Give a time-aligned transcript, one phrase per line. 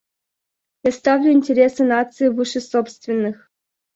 [0.87, 3.47] Я ставлю интересы нации выше собственных.